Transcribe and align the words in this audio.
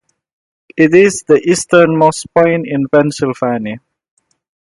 It 0.75 0.95
is 0.95 1.23
the 1.27 1.35
easternmost 1.35 2.25
point 2.33 2.65
in 2.67 2.87
Pennsylvania. 2.89 3.77